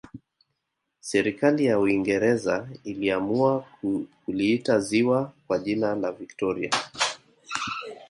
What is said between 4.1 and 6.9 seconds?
kuliita ziwa kwa jina la victoria